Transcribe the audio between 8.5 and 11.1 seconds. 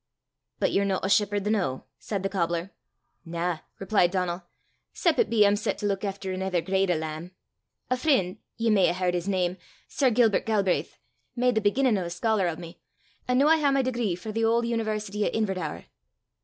ye may a' h'ard his name sir Gilbert Galbraith